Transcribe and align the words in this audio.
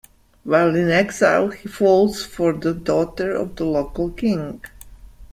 While 0.43 0.75
in 0.75 0.89
exile, 0.89 1.49
he 1.49 1.67
falls 1.69 2.25
for 2.25 2.53
the 2.53 2.73
daughter 2.73 3.35
of 3.35 3.61
a 3.61 3.65
local 3.65 4.09
king. 4.09 4.59